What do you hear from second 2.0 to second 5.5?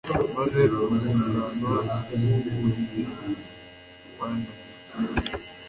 rwumubiri wananiwe